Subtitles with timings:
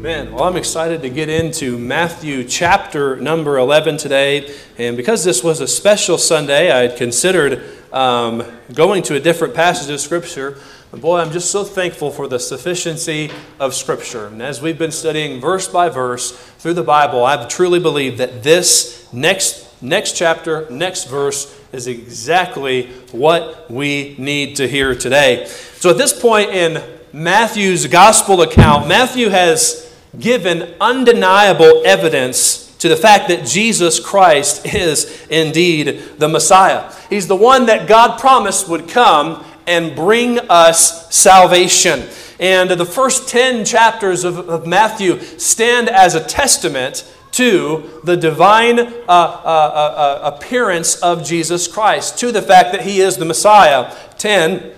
[0.00, 0.32] Amen.
[0.32, 4.50] Well, I'm excited to get into Matthew chapter number 11 today.
[4.78, 7.62] And because this was a special Sunday, I had considered
[7.92, 8.42] um,
[8.72, 10.56] going to a different passage of Scripture.
[10.90, 14.28] But boy, I'm just so thankful for the sufficiency of Scripture.
[14.28, 18.42] And as we've been studying verse by verse through the Bible, I truly believe that
[18.42, 25.44] this next, next chapter, next verse, is exactly what we need to hear today.
[25.74, 32.96] So at this point in Matthew's gospel account, Matthew has given undeniable evidence to the
[32.96, 36.92] fact that Jesus Christ is indeed the Messiah.
[37.10, 42.08] He's the one that God promised would come and bring us salvation.
[42.40, 48.80] And the first 10 chapters of, of Matthew stand as a testament to the divine
[48.80, 53.24] uh, uh, uh, uh appearance of Jesus Christ, to the fact that he is the
[53.24, 53.94] Messiah.
[54.18, 54.72] 10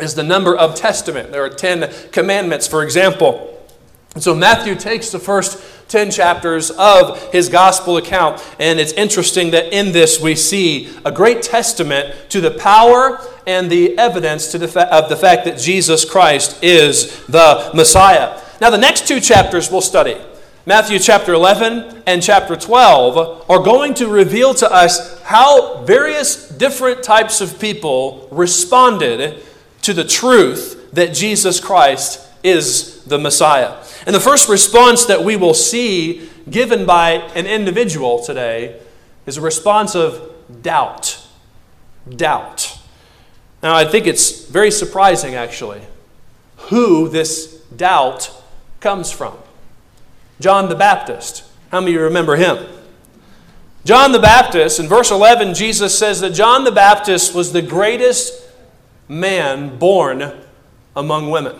[0.00, 1.30] is the number of testament.
[1.30, 3.53] There are 10 commandments, for example.
[4.14, 9.50] And so Matthew takes the first 10 chapters of his gospel account, and it's interesting
[9.50, 14.68] that in this we see a great testament to the power and the evidence the
[14.68, 18.40] fa- of the fact that Jesus Christ is the Messiah.
[18.60, 20.16] Now, the next two chapters we'll study,
[20.64, 27.02] Matthew chapter 11 and chapter 12, are going to reveal to us how various different
[27.02, 29.42] types of people responded
[29.82, 33.82] to the truth that Jesus Christ is the Messiah.
[34.06, 38.80] And the first response that we will see given by an individual today
[39.26, 40.30] is a response of
[40.62, 41.26] doubt.
[42.08, 42.78] Doubt.
[43.62, 45.80] Now, I think it's very surprising, actually,
[46.68, 48.30] who this doubt
[48.80, 49.38] comes from.
[50.38, 51.44] John the Baptist.
[51.70, 52.66] How many of you remember him?
[53.86, 58.34] John the Baptist, in verse 11, Jesus says that John the Baptist was the greatest
[59.08, 60.32] man born
[60.94, 61.56] among women.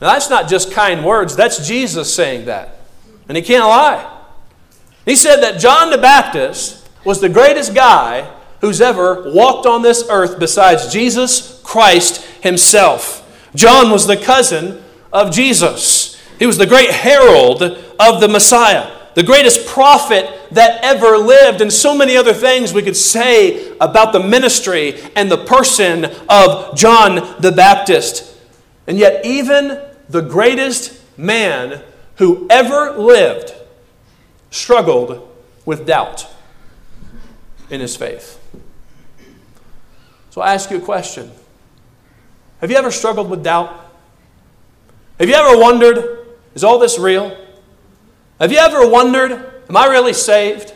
[0.00, 2.80] Now, that's not just kind words, that's Jesus saying that.
[3.28, 4.16] And he can't lie.
[5.04, 10.04] He said that John the Baptist was the greatest guy who's ever walked on this
[10.10, 13.24] earth besides Jesus Christ himself.
[13.54, 14.82] John was the cousin
[15.12, 21.16] of Jesus, he was the great herald of the Messiah, the greatest prophet that ever
[21.16, 26.04] lived, and so many other things we could say about the ministry and the person
[26.28, 28.36] of John the Baptist.
[28.86, 31.82] And yet, even the greatest man
[32.16, 33.54] who ever lived
[34.50, 35.28] struggled
[35.64, 36.26] with doubt
[37.70, 38.40] in his faith.
[40.30, 41.30] So I ask you a question
[42.60, 43.86] Have you ever struggled with doubt?
[45.18, 47.36] Have you ever wondered, is all this real?
[48.40, 49.32] Have you ever wondered,
[49.68, 50.74] am I really saved?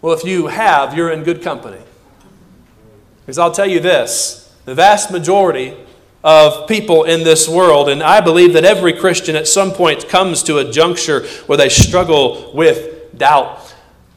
[0.00, 1.80] Well, if you have, you're in good company.
[3.20, 5.76] Because I'll tell you this the vast majority
[6.26, 7.88] of people in this world.
[7.88, 11.68] And I believe that every Christian at some point comes to a juncture where they
[11.68, 13.72] struggle with doubt.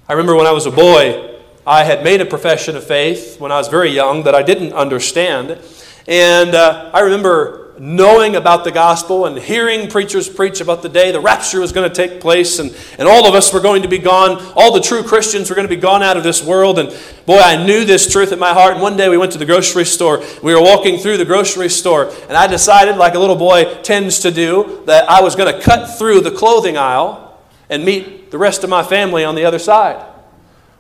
[0.08, 1.38] I remember when I was a boy,
[1.68, 4.74] I had made a profession of faith when I was very young that I didn't
[4.74, 5.60] understand.
[6.08, 11.12] And uh, I remember knowing about the gospel and hearing preachers preach about the day
[11.12, 13.88] the rapture was going to take place and, and all of us were going to
[13.88, 14.38] be gone.
[14.56, 16.78] All the true Christians were going to be gone out of this world.
[16.78, 16.90] And
[17.26, 18.74] boy, I knew this truth in my heart.
[18.74, 20.22] And one day we went to the grocery store.
[20.44, 24.20] We were walking through the grocery store, and I decided, like a little boy tends
[24.20, 28.38] to do, that I was going to cut through the clothing aisle and meet the
[28.38, 30.06] rest of my family on the other side.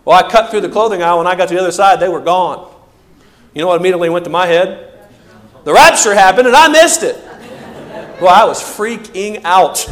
[0.03, 1.19] Well, I cut through the clothing aisle.
[1.19, 2.73] When I got to the other side, they were gone.
[3.53, 4.98] You know what immediately went to my head?
[5.63, 7.17] The rapture happened and I missed it.
[8.21, 9.87] Well, I was freaking out.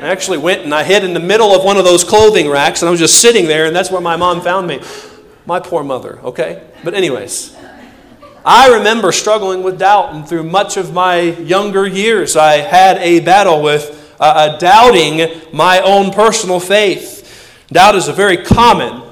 [0.00, 2.82] I actually went and I hid in the middle of one of those clothing racks
[2.82, 4.80] and I was just sitting there, and that's where my mom found me.
[5.46, 6.66] My poor mother, okay?
[6.82, 7.56] But, anyways,
[8.44, 13.20] I remember struggling with doubt, and through much of my younger years, I had a
[13.20, 17.64] battle with uh, uh doubting my own personal faith.
[17.68, 19.02] Doubt is a very common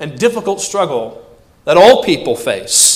[0.00, 1.24] and difficult struggle
[1.64, 2.89] that all people face.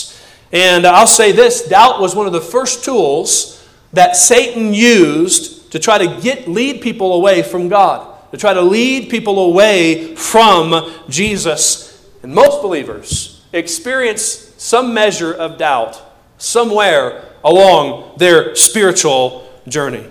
[0.55, 5.81] And I'll say this doubt was one of the first tools that Satan used to
[5.81, 10.93] try to get, lead people away from God, to try to lead people away from
[11.09, 12.09] Jesus.
[12.23, 16.01] And most believers experience some measure of doubt
[16.39, 20.07] somewhere along their spiritual journey.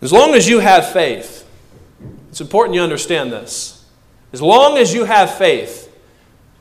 [0.00, 1.46] As long as you have faith,
[2.30, 3.84] it's important you understand this.
[4.32, 5.94] As long as you have faith,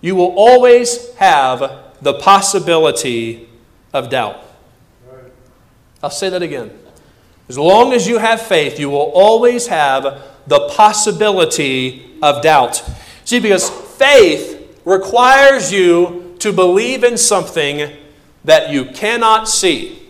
[0.01, 3.47] you will always have the possibility
[3.93, 4.41] of doubt.
[6.03, 6.71] I'll say that again.
[7.47, 12.83] As long as you have faith, you will always have the possibility of doubt.
[13.23, 17.91] See, because faith requires you to believe in something
[18.43, 20.03] that you cannot see.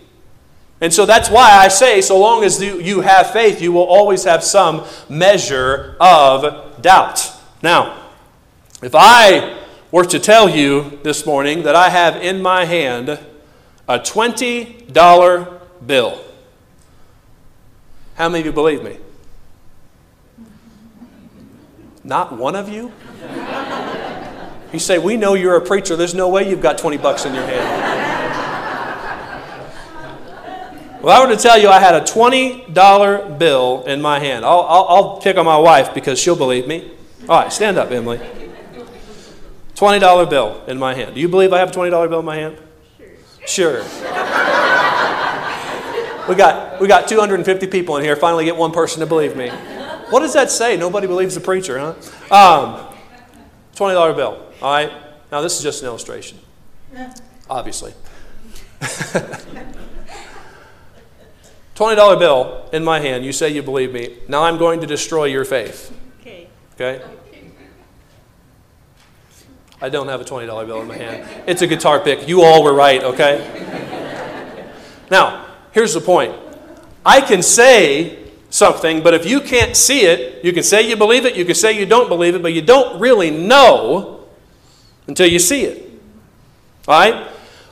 [0.82, 4.26] And so that's why I say, so long as you have faith, you will always
[4.26, 7.32] have some measure of doubt.
[7.62, 8.10] Now,
[8.84, 13.10] if I were to tell you this morning that I have in my hand
[13.88, 16.22] a $20 bill,
[18.16, 18.98] how many of you believe me?
[22.04, 22.92] Not one of you?
[24.72, 25.96] You say, We know you're a preacher.
[25.96, 27.96] There's no way you've got 20 bucks in your hand.
[31.02, 34.44] Well, I were to tell you I had a $20 bill in my hand.
[34.44, 36.92] I'll, I'll, I'll pick on my wife because she'll believe me.
[37.30, 38.20] All right, stand up, Emily.
[39.76, 41.16] $20 bill in my hand.
[41.16, 42.58] Do you believe I have a $20 bill in my hand?
[43.46, 43.84] Sure.
[43.84, 43.84] Sure.
[46.28, 48.16] we, got, we got 250 people in here.
[48.16, 49.50] Finally, get one person to believe me.
[50.10, 50.78] What does that say?
[50.78, 51.94] Nobody believes the preacher, huh?
[52.34, 52.96] Um,
[53.76, 54.42] $20 bill.
[54.62, 54.92] All right.
[55.32, 56.40] Now, this is just an illustration,
[57.50, 57.94] obviously.
[61.76, 63.26] $20 bill in my hand.
[63.26, 64.18] You say you believe me.
[64.30, 65.92] Now I'm going to destroy your faith.
[66.22, 66.48] Okay.
[66.76, 67.04] Okay?
[69.82, 71.44] I don't have a $20 bill in my hand.
[71.48, 72.28] It's a guitar pick.
[72.28, 74.24] You all were right, okay?
[75.12, 76.34] now, here's the point
[77.06, 81.26] I can say something, but if you can't see it, you can say you believe
[81.26, 84.26] it, you can say you don't believe it, but you don't really know
[85.08, 85.92] until you see it.
[86.88, 87.28] All right?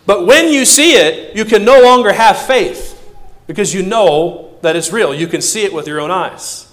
[0.06, 3.00] But when you see it, you can no longer have faith
[3.48, 5.14] because you know that it's real.
[5.16, 6.72] You can see it with your own eyes.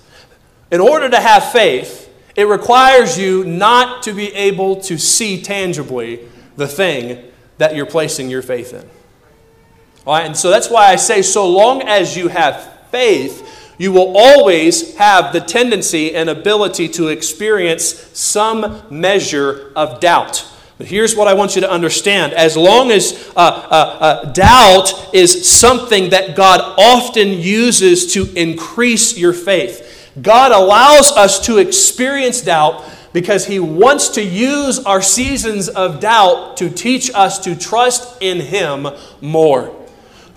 [0.71, 2.00] In order to have faith,
[2.41, 6.27] it requires you not to be able to see tangibly
[6.57, 7.23] the thing
[7.59, 8.89] that you're placing your faith in.
[10.07, 13.93] All right, and so that's why I say, so long as you have faith, you
[13.93, 17.85] will always have the tendency and ability to experience
[18.19, 20.47] some measure of doubt.
[20.79, 22.33] But here's what I want you to understand.
[22.33, 29.19] As long as uh, uh, uh, doubt is something that God often uses to increase
[29.19, 29.90] your faith,
[30.21, 36.57] God allows us to experience doubt because He wants to use our seasons of doubt
[36.59, 38.87] to teach us to trust in Him
[39.21, 39.67] more.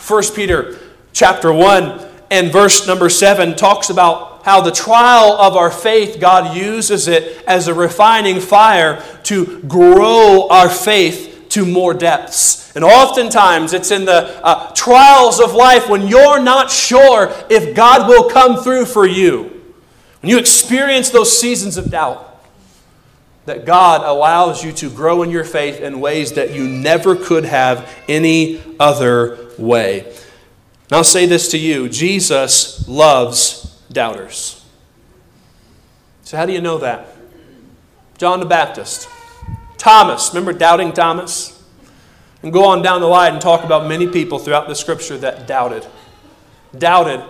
[0.05, 0.79] 1 Peter
[1.11, 6.57] chapter 1 and verse number 7 talks about how the trial of our faith, God
[6.57, 12.75] uses it as a refining fire to grow our faith to more depths.
[12.75, 18.09] And oftentimes it's in the uh, trials of life when you're not sure if God
[18.09, 19.52] will come through for you.
[20.23, 22.29] When you experience those seasons of doubt,
[23.43, 27.43] that God allows you to grow in your faith in ways that you never could
[27.43, 30.05] have any other way.
[30.05, 34.63] And I'll say this to you Jesus loves doubters.
[36.23, 37.05] So, how do you know that?
[38.17, 39.09] John the Baptist,
[39.77, 41.61] Thomas, remember doubting Thomas?
[42.43, 45.47] And go on down the line and talk about many people throughout the scripture that
[45.47, 45.85] doubted.
[46.77, 47.21] Doubted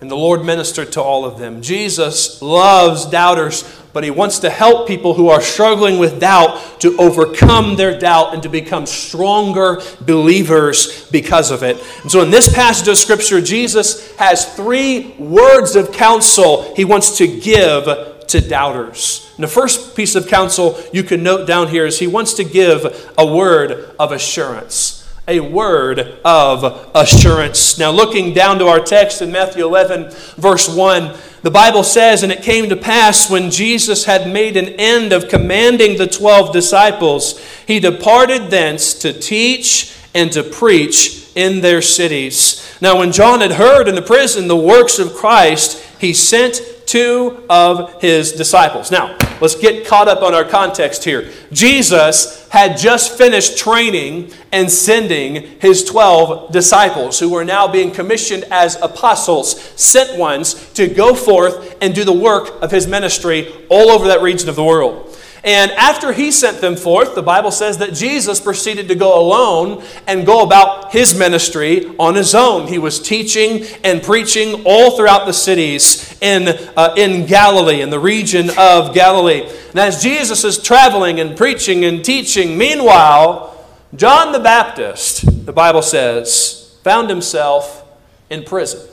[0.00, 1.60] and the Lord ministered to all of them.
[1.60, 6.96] Jesus loves doubters, but he wants to help people who are struggling with doubt to
[6.98, 11.76] overcome their doubt and to become stronger believers because of it.
[12.02, 17.18] And so, in this passage of Scripture, Jesus has three words of counsel he wants
[17.18, 17.84] to give
[18.28, 19.30] to doubters.
[19.36, 22.44] And the first piece of counsel you can note down here is he wants to
[22.44, 27.78] give a word of assurance a word of assurance.
[27.78, 32.32] Now, looking down to our text in Matthew 11, verse 1, the Bible says, And
[32.32, 37.38] it came to pass when Jesus had made an end of commanding the twelve disciples,
[37.66, 42.76] he departed thence to teach and to preach in their cities.
[42.80, 47.44] Now, when John had heard in the prison the works of Christ, he sent two
[47.48, 48.90] of his disciples.
[48.90, 51.30] Now, let's get caught up on our context here.
[51.52, 58.44] Jesus had just finished training and sending his 12 disciples, who were now being commissioned
[58.50, 63.90] as apostles, sent ones, to go forth and do the work of his ministry all
[63.90, 65.09] over that region of the world.
[65.42, 69.82] And after he sent them forth, the Bible says that Jesus proceeded to go alone
[70.06, 72.68] and go about his ministry on his own.
[72.68, 77.98] He was teaching and preaching all throughout the cities in, uh, in Galilee, in the
[77.98, 79.48] region of Galilee.
[79.70, 85.82] And as Jesus is traveling and preaching and teaching, meanwhile, John the Baptist, the Bible
[85.82, 87.84] says, found himself
[88.28, 88.88] in prison.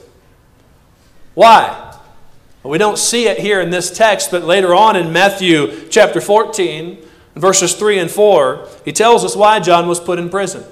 [1.34, 1.87] Why?
[2.68, 6.98] We don't see it here in this text, but later on in Matthew chapter 14,
[7.36, 10.64] verses 3 and 4, he tells us why John was put in prison.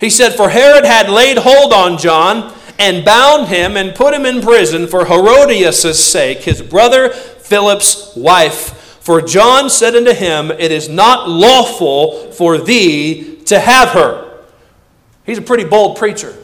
[0.00, 4.24] He said, For Herod had laid hold on John and bound him and put him
[4.24, 8.76] in prison for Herodias' sake, his brother Philip's wife.
[9.00, 14.40] For John said unto him, It is not lawful for thee to have her.
[15.24, 16.34] He's a pretty bold preacher.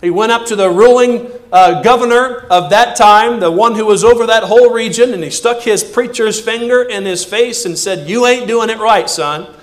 [0.00, 4.04] He went up to the ruling uh, governor of that time, the one who was
[4.04, 8.08] over that whole region, and he stuck his preacher's finger in his face and said,
[8.08, 9.54] You ain't doing it right, son.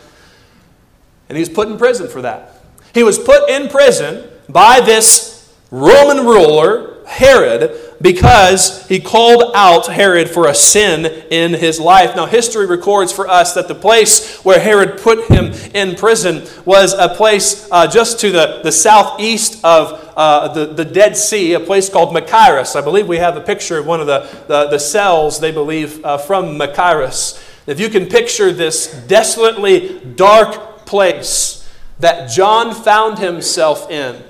[1.30, 2.56] And he was put in prison for that.
[2.94, 10.30] He was put in prison by this Roman ruler, Herod, because he called out Herod
[10.30, 12.16] for a sin in his life.
[12.16, 16.94] Now, history records for us that the place where Herod put him in prison was
[16.94, 21.60] a place uh, just to the, the southeast of uh, the, the Dead Sea, a
[21.60, 22.76] place called Machaerus.
[22.76, 26.04] I believe we have a picture of one of the, the, the cells, they believe,
[26.04, 27.48] uh, from Machaerus.
[27.68, 34.22] If you can picture this desolately dark place that John found himself in,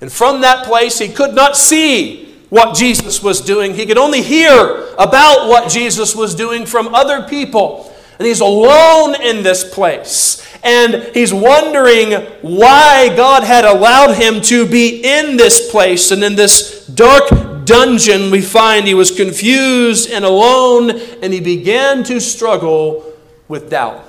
[0.00, 3.74] and from that place he could not see what Jesus was doing.
[3.74, 7.94] He could only hear about what Jesus was doing from other people.
[8.18, 10.44] And he's alone in this place.
[10.64, 12.12] And he's wondering
[12.42, 18.30] why God had allowed him to be in this place and in this dark dungeon.
[18.32, 20.90] We find he was confused and alone,
[21.22, 23.12] and he began to struggle
[23.46, 24.04] with doubt.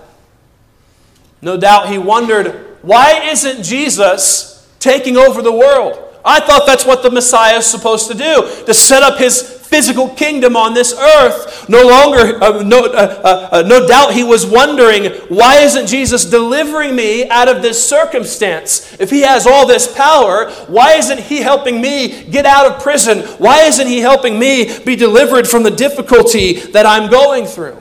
[1.42, 6.09] No doubt he wondered, why isn't Jesus taking over the world?
[6.24, 10.10] I thought that's what the Messiah is supposed to do, to set up his physical
[10.10, 11.70] kingdom on this earth.
[11.70, 16.26] No longer, uh, no, uh, uh, uh, no doubt he was wondering, why isn't Jesus
[16.26, 19.00] delivering me out of this circumstance?
[19.00, 23.20] If he has all this power, why isn't he helping me get out of prison?
[23.38, 27.80] Why isn't he helping me be delivered from the difficulty that I'm going through?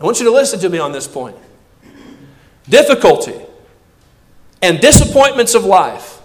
[0.00, 1.36] I want you to listen to me on this point.
[2.68, 3.38] Difficulty
[4.62, 6.19] and disappointments of life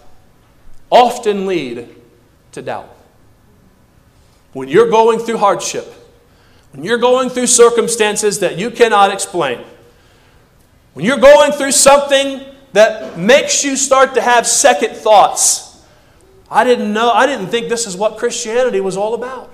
[0.95, 1.89] often lead
[2.53, 2.89] to doubt.
[4.53, 5.85] When you're going through hardship,
[6.71, 9.59] when you're going through circumstances that you cannot explain,
[10.93, 15.83] when you're going through something that makes you start to have second thoughts,
[16.49, 19.53] I didn't know, I didn't think this is what Christianity was all about.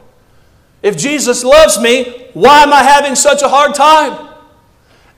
[0.83, 4.29] If Jesus loves me, why am I having such a hard time?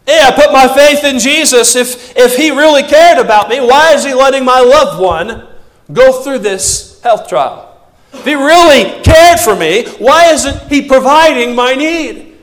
[0.07, 1.75] Yeah, I put my faith in Jesus.
[1.75, 5.47] If, if he really cared about me, why is he letting my loved one
[5.91, 7.69] go through this health trial?
[8.13, 12.37] If he really cared for me, why isn't he providing my need?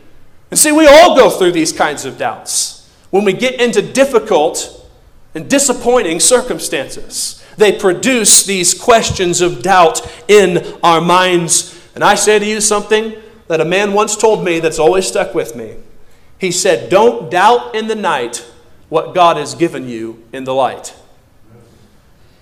[0.51, 4.77] And see, we all go through these kinds of doubts when we get into difficult
[5.35, 7.43] and disappointing circumstances.
[7.57, 11.79] They produce these questions of doubt in our minds.
[11.95, 13.15] And I say to you something
[13.49, 15.77] that a man once told me that's always stuck with me.
[16.39, 18.47] He said, Don't doubt in the night
[18.89, 20.95] what God has given you in the light.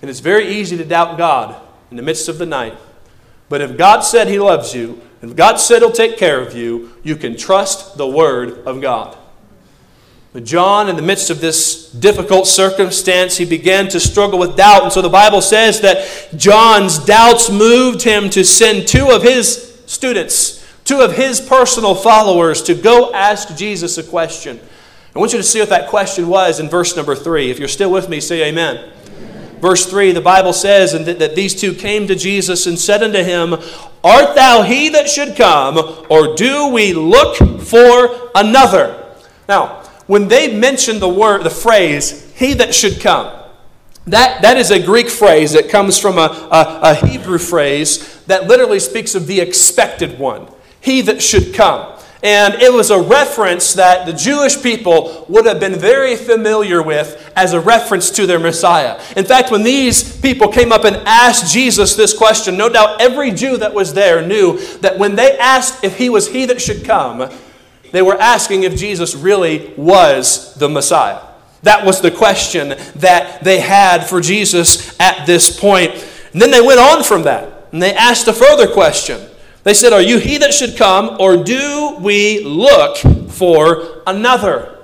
[0.01, 2.77] And it's very easy to doubt God in the midst of the night.
[3.49, 6.93] But if God said He loves you, if God said He'll take care of you,
[7.03, 9.17] you can trust the Word of God.
[10.31, 14.83] But John, in the midst of this difficult circumstance, he began to struggle with doubt.
[14.83, 19.81] And so the Bible says that John's doubts moved him to send two of his
[19.87, 24.59] students, two of his personal followers, to go ask Jesus a question.
[25.15, 27.49] I want you to see what that question was in verse number three.
[27.49, 28.91] If you're still with me, say amen.
[29.59, 33.03] Verse 3, the Bible says and that, that these two came to Jesus and said
[33.03, 33.53] unto him,
[34.03, 35.77] Art thou he that should come,
[36.09, 39.15] or do we look for another?
[39.47, 43.35] Now, when they mention the word, the phrase, he that should come,
[44.07, 48.47] that, that is a Greek phrase that comes from a, a, a Hebrew phrase that
[48.47, 50.47] literally speaks of the expected one,
[50.81, 51.98] he that should come.
[52.21, 57.31] And it was a reference that the Jewish people would have been very familiar with
[57.35, 59.01] as a reference to their Messiah.
[59.15, 63.31] In fact, when these people came up and asked Jesus this question, no doubt every
[63.31, 66.83] Jew that was there knew that when they asked if he was he that should
[66.83, 67.31] come,
[67.93, 71.21] they were asking if Jesus really was the Messiah.
[71.63, 75.91] That was the question that they had for Jesus at this point.
[76.33, 79.28] And then they went on from that and they asked a further question.
[79.69, 82.97] They said, Are you he that should come, or do we look
[83.29, 84.79] for another?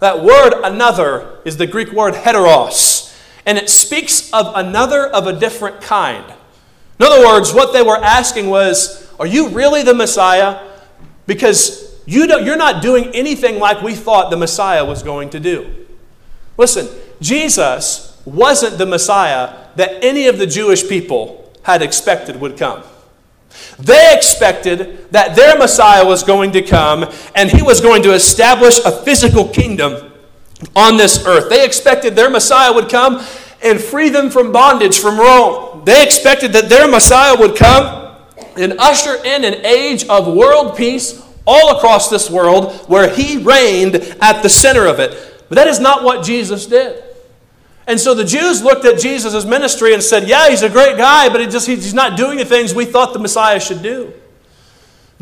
[0.00, 3.16] That word another is the Greek word heteros,
[3.46, 6.24] and it speaks of another of a different kind.
[6.98, 10.72] In other words, what they were asking was, Are you really the Messiah?
[11.28, 15.86] Because you you're not doing anything like we thought the Messiah was going to do.
[16.58, 16.88] Listen,
[17.20, 22.82] Jesus wasn't the Messiah that any of the Jewish people had expected would come.
[23.78, 28.78] They expected that their Messiah was going to come and he was going to establish
[28.84, 30.12] a physical kingdom
[30.74, 31.50] on this earth.
[31.50, 33.24] They expected their Messiah would come
[33.62, 35.84] and free them from bondage from Rome.
[35.84, 38.16] They expected that their Messiah would come
[38.56, 43.96] and usher in an age of world peace all across this world where he reigned
[44.20, 45.44] at the center of it.
[45.48, 47.02] But that is not what Jesus did.
[47.86, 51.28] And so the Jews looked at Jesus' ministry and said, Yeah, he's a great guy,
[51.28, 54.12] but he just, he's not doing the things we thought the Messiah should do.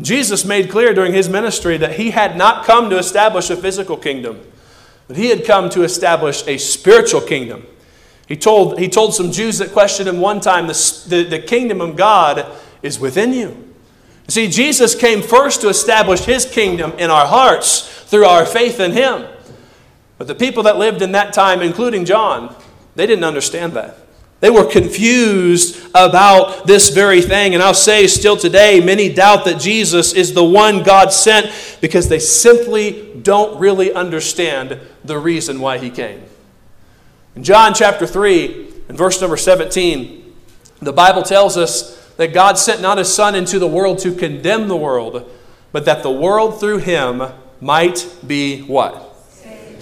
[0.01, 3.95] Jesus made clear during his ministry that he had not come to establish a physical
[3.95, 4.41] kingdom,
[5.07, 7.65] but he had come to establish a spiritual kingdom.
[8.27, 11.79] He told, he told some Jews that questioned him one time the, the, the kingdom
[11.79, 13.73] of God is within you.
[14.27, 18.91] See, Jesus came first to establish his kingdom in our hearts through our faith in
[18.91, 19.27] him.
[20.17, 22.55] But the people that lived in that time, including John,
[22.95, 23.97] they didn't understand that.
[24.39, 27.53] They were confused about this very thing.
[27.53, 32.09] And I'll say, still today, many doubt that Jesus is the one God sent because
[32.09, 36.21] they simply don't really understand the reason why he came.
[37.35, 40.33] In John chapter 3, in verse number 17,
[40.81, 44.67] the Bible tells us that God sent not his Son into the world to condemn
[44.67, 45.29] the world,
[45.71, 47.23] but that the world through him
[47.59, 49.04] might be what?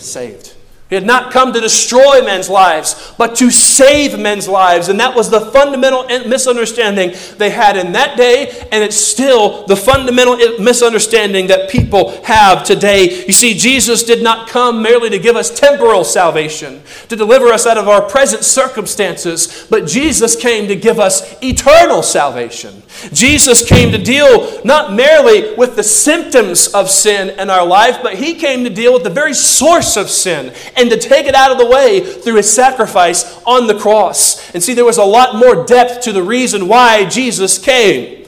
[0.04, 0.53] Saved.
[0.94, 4.90] He had not come to destroy men's lives, but to save men's lives.
[4.90, 9.76] And that was the fundamental misunderstanding they had in that day, and it's still the
[9.76, 13.26] fundamental misunderstanding that people have today.
[13.26, 17.66] You see, Jesus did not come merely to give us temporal salvation, to deliver us
[17.66, 22.84] out of our present circumstances, but Jesus came to give us eternal salvation.
[23.12, 28.14] Jesus came to deal not merely with the symptoms of sin in our life, but
[28.14, 31.52] he came to deal with the very source of sin and to take it out
[31.52, 34.54] of the way through his sacrifice on the cross.
[34.54, 38.28] And see, there was a lot more depth to the reason why Jesus came.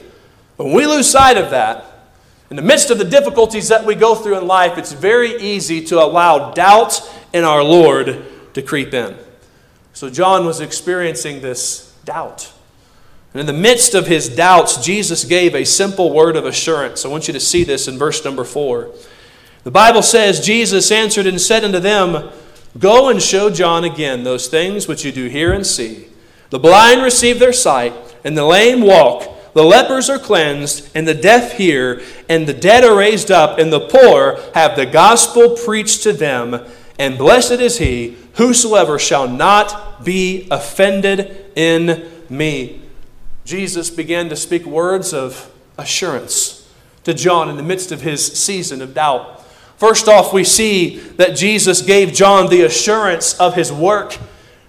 [0.56, 1.84] When we lose sight of that,
[2.50, 5.84] in the midst of the difficulties that we go through in life, it's very easy
[5.86, 7.00] to allow doubt
[7.32, 9.16] in our Lord to creep in.
[9.92, 12.52] So John was experiencing this doubt.
[13.32, 17.04] And in the midst of his doubts, Jesus gave a simple word of assurance.
[17.04, 18.92] I want you to see this in verse number four.
[19.64, 22.30] The Bible says, Jesus answered and said unto them,
[22.78, 26.08] Go and show John again those things which you do hear and see.
[26.50, 29.52] The blind receive their sight, and the lame walk.
[29.54, 33.72] The lepers are cleansed, and the deaf hear, and the dead are raised up, and
[33.72, 36.60] the poor have the gospel preached to them.
[36.98, 42.82] And blessed is he whosoever shall not be offended in me.
[43.44, 46.70] Jesus began to speak words of assurance
[47.04, 49.35] to John in the midst of his season of doubt.
[49.76, 54.16] First off, we see that Jesus gave John the assurance of his work.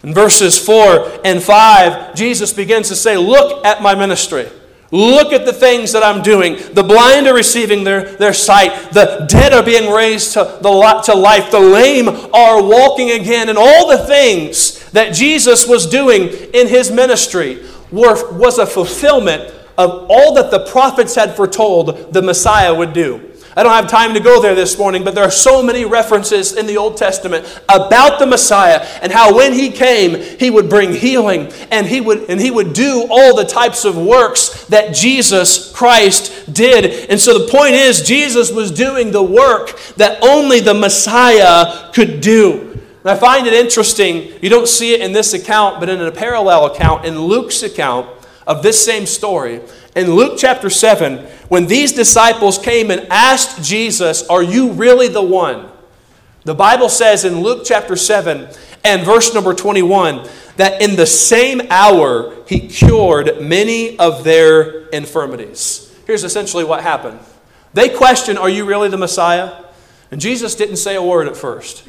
[0.03, 4.49] In verses 4 and 5, Jesus begins to say, Look at my ministry.
[4.91, 6.55] Look at the things that I'm doing.
[6.73, 8.93] The blind are receiving their, their sight.
[8.93, 11.51] The dead are being raised to, the, to life.
[11.51, 13.49] The lame are walking again.
[13.49, 19.53] And all the things that Jesus was doing in his ministry were, was a fulfillment
[19.77, 23.33] of all that the prophets had foretold the Messiah would do.
[23.57, 26.55] I don't have time to go there this morning, but there are so many references
[26.55, 30.93] in the Old Testament about the Messiah and how when he came, he would bring
[30.93, 35.71] healing and he would and he would do all the types of works that Jesus
[35.71, 37.09] Christ did.
[37.09, 42.21] And so the point is Jesus was doing the work that only the Messiah could
[42.21, 42.79] do.
[43.01, 46.11] And I find it interesting, you don't see it in this account, but in a
[46.11, 48.07] parallel account, in Luke's account
[48.45, 49.61] of this same story,
[49.95, 55.21] in Luke chapter 7, when these disciples came and asked Jesus, Are you really the
[55.21, 55.69] one?
[56.43, 58.47] The Bible says in Luke chapter 7
[58.83, 65.93] and verse number 21 that in the same hour he cured many of their infirmities.
[66.05, 67.19] Here's essentially what happened
[67.73, 69.65] they questioned, Are you really the Messiah?
[70.09, 71.85] And Jesus didn't say a word at first.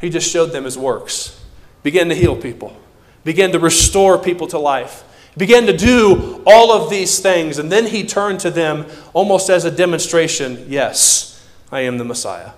[0.00, 1.40] He just showed them his works,
[1.84, 2.76] began to heal people,
[3.24, 5.04] began to restore people to life
[5.36, 7.58] began to do all of these things.
[7.58, 12.50] And then he turned to them almost as a demonstration yes, I am the Messiah.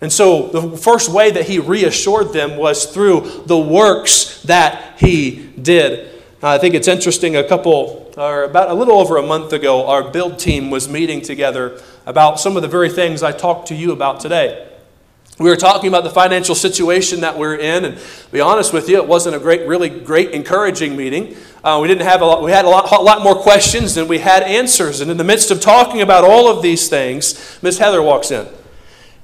[0.00, 5.46] And so the first way that he reassured them was through the works that he
[5.60, 6.10] did.
[6.42, 10.10] I think it's interesting, a couple, or about a little over a month ago, our
[10.10, 13.92] build team was meeting together about some of the very things I talked to you
[13.92, 14.73] about today.
[15.38, 18.88] We were talking about the financial situation that we're in, and to be honest with
[18.88, 21.36] you, it wasn't a great, really great, encouraging meeting.
[21.64, 24.06] Uh, we didn't have a lot, we had a lot, a lot more questions than
[24.06, 25.00] we had answers.
[25.00, 28.46] And in the midst of talking about all of these things, Miss Heather walks in.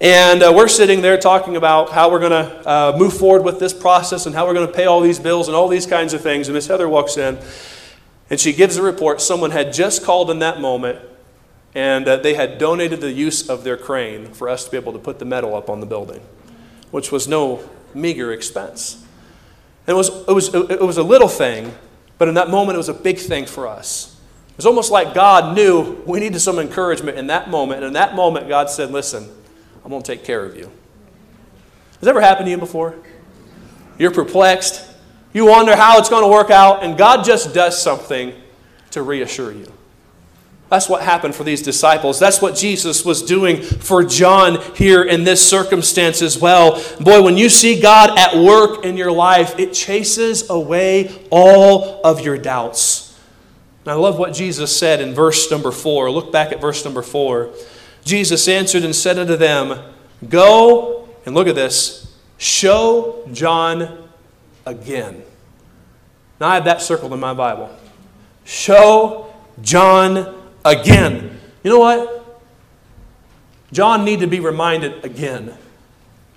[0.00, 3.60] And uh, we're sitting there talking about how we're going to uh, move forward with
[3.60, 6.12] this process and how we're going to pay all these bills and all these kinds
[6.12, 6.48] of things.
[6.48, 7.38] And Miss Heather walks in
[8.30, 9.20] and she gives a report.
[9.20, 10.98] Someone had just called in that moment
[11.74, 14.92] and uh, they had donated the use of their crane for us to be able
[14.92, 16.20] to put the metal up on the building,
[16.90, 19.04] which was no meager expense.
[19.86, 21.74] And it was, it was, it was a little thing,
[22.18, 24.16] but in that moment, it was a big thing for us.
[24.50, 27.78] It was almost like God knew we needed some encouragement in that moment.
[27.78, 29.26] And in that moment, God said, Listen,
[29.84, 30.70] I'm going to take care of you.
[32.00, 32.96] Has ever happened to you before?
[34.00, 34.82] you're perplexed,
[35.34, 38.32] you wonder how it's going to work out, and God just does something
[38.92, 39.70] to reassure you.
[40.70, 42.20] That's what happened for these disciples.
[42.20, 46.80] That's what Jesus was doing for John here in this circumstance as well.
[47.00, 52.20] Boy, when you see God at work in your life, it chases away all of
[52.20, 53.18] your doubts.
[53.84, 56.08] And I love what Jesus said in verse number four.
[56.08, 57.50] Look back at verse number four.
[58.04, 59.92] Jesus answered and said unto them,
[60.28, 64.08] Go, and look at this, show John
[64.64, 65.24] again.
[66.40, 67.76] Now I have that circled in my Bible.
[68.44, 71.38] Show John again.
[71.62, 72.40] You know what?
[73.72, 75.54] John need to be reminded again.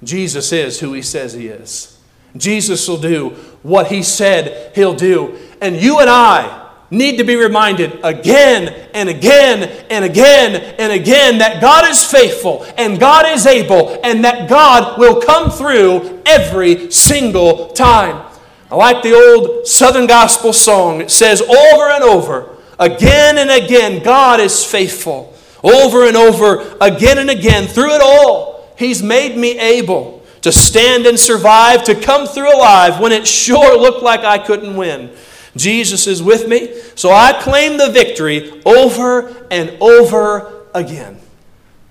[0.04, 2.00] Jesus is who he says he is.
[2.36, 3.30] Jesus will do
[3.62, 5.38] what he said he'll do.
[5.62, 11.40] And you and I need to be reminded again and again and again and again
[11.40, 16.92] that God is faithful and God is able and that God will come through every
[16.92, 18.30] single time.
[18.70, 21.02] I like the old Southern Gospel song.
[21.02, 25.34] It says over and over, Again and again, God is faithful.
[25.64, 31.06] Over and over, again and again, through it all, He's made me able to stand
[31.06, 35.12] and survive, to come through alive when it sure looked like I couldn't win.
[35.56, 41.20] Jesus is with me, so I claim the victory over and over again.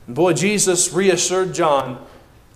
[0.07, 2.05] And boy, Jesus reassured John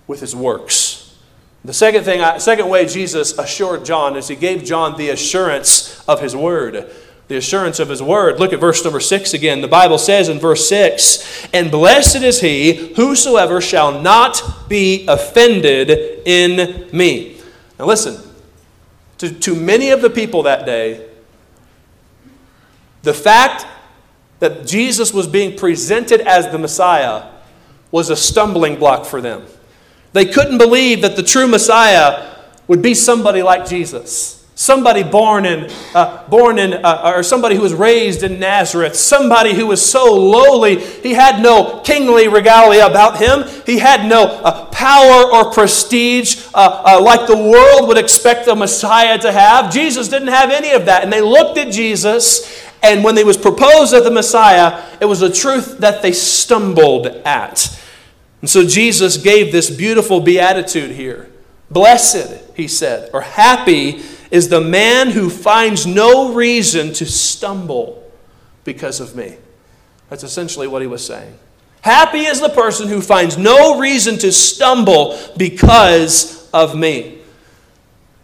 [0.05, 1.17] with his works.
[1.65, 6.21] The second thing, second way Jesus assured John is he gave John the assurance of
[6.21, 6.91] his word
[7.27, 8.39] the assurance of his word.
[8.39, 9.61] Look at verse number 6 again.
[9.61, 15.89] The Bible says in verse 6 And blessed is he whosoever shall not be offended
[16.25, 17.37] in me.
[17.77, 18.23] Now listen,
[19.17, 21.05] to, to many of the people that day,
[23.03, 23.65] the fact
[24.39, 27.31] that Jesus was being presented as the Messiah
[27.91, 29.45] was a stumbling block for them.
[30.13, 32.35] They couldn't believe that the true Messiah
[32.67, 34.36] would be somebody like Jesus.
[34.59, 38.95] Somebody born in, uh, born in, uh, or somebody who was raised in Nazareth.
[38.95, 43.47] Somebody who was so lowly, he had no kingly regalia about him.
[43.67, 48.55] He had no uh, power or prestige uh, uh, like the world would expect a
[48.55, 49.71] Messiah to have.
[49.71, 51.03] Jesus didn't have any of that.
[51.03, 55.21] And they looked at Jesus, and when he was proposed as the Messiah, it was
[55.21, 57.79] a truth that they stumbled at.
[58.41, 61.29] And so Jesus gave this beautiful beatitude here.
[61.69, 68.11] Blessed, he said, or happy is the man who finds no reason to stumble
[68.63, 69.37] because of me.
[70.09, 71.37] That's essentially what he was saying.
[71.81, 77.19] Happy is the person who finds no reason to stumble because of me.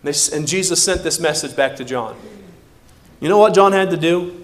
[0.03, 2.17] And Jesus sent this message back to John.
[3.21, 4.43] You know what John had to do?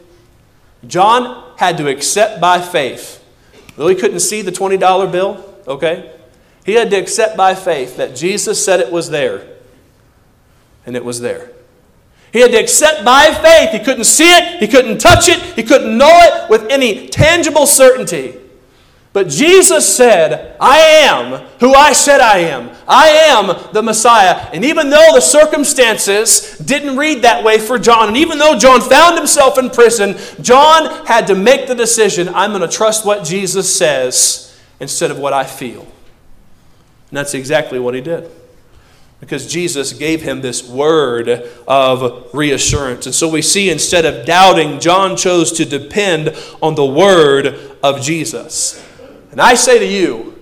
[0.87, 3.21] John had to accept by faith.
[3.75, 6.13] Though he couldn't see the $20 bill, okay?
[6.65, 9.45] He had to accept by faith that Jesus said it was there
[10.85, 11.51] and it was there.
[12.31, 13.71] He had to accept by faith.
[13.71, 17.65] He couldn't see it, he couldn't touch it, he couldn't know it with any tangible
[17.65, 18.35] certainty.
[19.11, 22.69] But Jesus said, I am who I said I am.
[22.87, 24.47] I am the Messiah.
[24.53, 28.81] And even though the circumstances didn't read that way for John, and even though John
[28.81, 33.25] found himself in prison, John had to make the decision I'm going to trust what
[33.25, 35.81] Jesus says instead of what I feel.
[35.81, 38.29] And that's exactly what he did
[39.19, 41.29] because Jesus gave him this word
[41.67, 43.05] of reassurance.
[43.05, 48.01] And so we see instead of doubting, John chose to depend on the word of
[48.01, 48.85] Jesus.
[49.31, 50.39] And I say to you,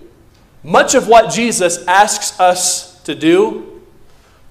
[0.63, 3.81] much of what Jesus asks us to do,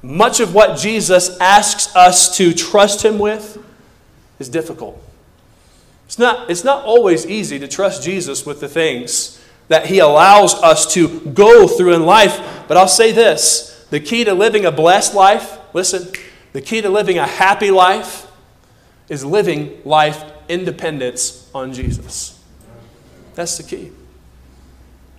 [0.02, 3.62] much of what Jesus asks us to trust him with,
[4.38, 5.02] is difficult.
[6.06, 10.54] It's not, it's not always easy to trust Jesus with the things that he allows
[10.54, 12.64] us to go through in life.
[12.68, 16.12] But I'll say this the key to living a blessed life, listen,
[16.53, 18.27] the key to living a happy life
[19.09, 22.42] is living life independence on Jesus.
[23.35, 23.92] That's the key.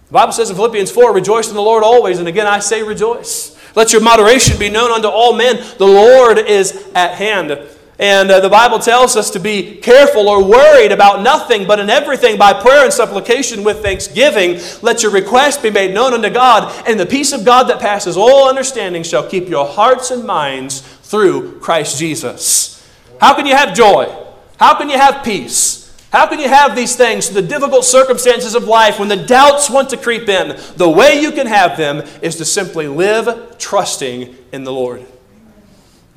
[0.08, 2.84] The Bible says in Philippians 4 Rejoice in the Lord always, and again I say
[2.84, 3.58] rejoice.
[3.76, 5.64] Let your moderation be known unto all men.
[5.78, 7.60] The Lord is at hand.
[8.00, 11.90] And uh, the Bible tells us to be careful or worried about nothing, but in
[11.90, 16.88] everything by prayer and supplication with thanksgiving, let your request be made known unto God,
[16.88, 20.82] and the peace of God that passes all understanding shall keep your hearts and minds
[20.82, 22.88] through Christ Jesus.
[23.20, 24.16] How can you have joy?
[24.60, 25.84] How can you have peace?
[26.12, 29.70] How can you have these things, in the difficult circumstances of life, when the doubts
[29.70, 30.56] want to creep in?
[30.76, 35.06] The way you can have them is to simply live trusting in the Lord.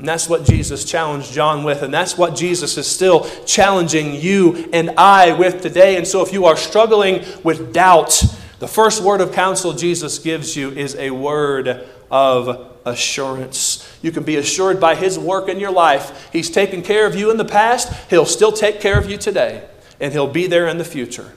[0.01, 4.71] And that's what Jesus challenged John with, and that's what Jesus is still challenging you
[4.73, 5.99] and I with today.
[5.99, 8.25] And so, if you are struggling with doubt,
[8.61, 13.87] The first word of counsel Jesus gives you is a word of assurance.
[14.01, 16.31] You can be assured by His work in your life.
[16.33, 19.69] He's taken care of you in the past, He'll still take care of you today,
[20.01, 21.33] and He'll be there in the future.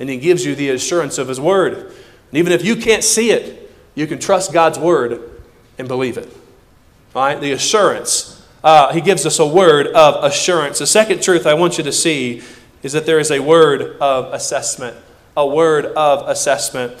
[0.00, 1.74] And He gives you the assurance of His word.
[1.74, 5.40] And even if you can't see it, you can trust God's word
[5.78, 6.36] and believe it.
[7.14, 7.40] Right?
[7.40, 8.42] The assurance.
[8.64, 10.78] Uh, he gives us a word of assurance.
[10.78, 12.42] The second truth I want you to see
[12.82, 14.96] is that there is a word of assessment.
[15.36, 16.96] A word of assessment.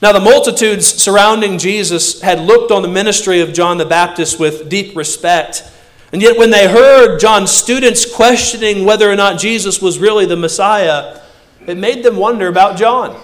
[0.00, 4.68] Now, the multitudes surrounding Jesus had looked on the ministry of John the Baptist with
[4.68, 5.62] deep respect.
[6.12, 10.36] And yet, when they heard John's students questioning whether or not Jesus was really the
[10.36, 11.20] Messiah,
[11.66, 13.18] it made them wonder about John.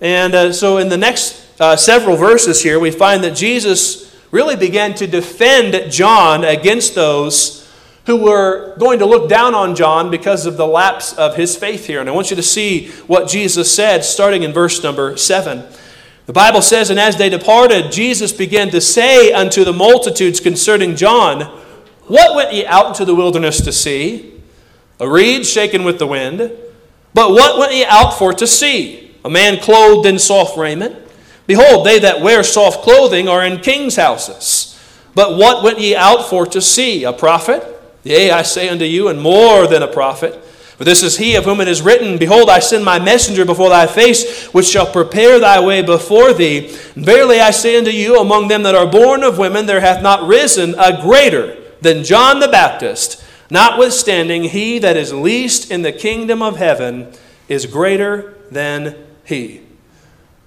[0.00, 4.56] And uh, so, in the next uh, several verses here, we find that Jesus really
[4.56, 7.64] began to defend John against those
[8.06, 11.86] who were going to look down on John because of the lapse of his faith
[11.86, 12.00] here.
[12.00, 15.64] And I want you to see what Jesus said starting in verse number 7.
[16.26, 20.96] The Bible says, And as they departed, Jesus began to say unto the multitudes concerning
[20.96, 21.42] John,
[22.06, 24.40] What went ye out into the wilderness to see?
[25.00, 26.52] A reed shaken with the wind.
[27.14, 29.14] But what went ye out for to see?
[29.24, 31.03] A man clothed in soft raiment?
[31.46, 34.70] Behold, they that wear soft clothing are in kings' houses.
[35.14, 37.04] But what went ye out for to see?
[37.04, 37.62] A prophet?
[38.02, 40.42] Yea, I say unto you, and more than a prophet.
[40.76, 43.68] For this is he of whom it is written, Behold, I send my messenger before
[43.68, 46.76] thy face, which shall prepare thy way before thee.
[46.96, 50.02] And verily I say unto you, among them that are born of women, there hath
[50.02, 53.22] not risen a greater than John the Baptist.
[53.50, 57.12] Notwithstanding, he that is least in the kingdom of heaven
[57.48, 59.63] is greater than he.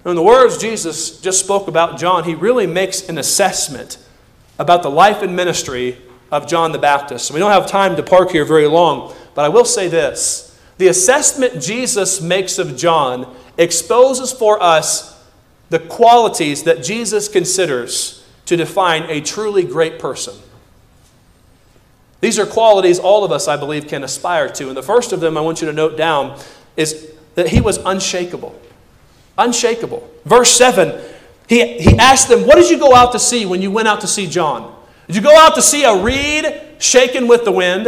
[0.04, 3.98] In the words Jesus just spoke about John, he really makes an assessment
[4.58, 5.98] about the life and ministry
[6.30, 7.30] of John the Baptist.
[7.30, 9.14] We don't have time to park here very long.
[9.34, 15.14] But I will say this the assessment Jesus makes of John exposes for us
[15.70, 20.34] the qualities that Jesus considers to define a truly great person.
[22.20, 24.68] These are qualities all of us, I believe, can aspire to.
[24.68, 26.38] And the first of them I want you to note down
[26.76, 28.58] is that he was unshakable.
[29.38, 30.08] Unshakable.
[30.24, 31.00] Verse 7,
[31.48, 34.00] he, he asked them, What did you go out to see when you went out
[34.02, 34.74] to see John?
[35.06, 36.44] Did you go out to see a reed
[36.78, 37.86] shaken with the wind?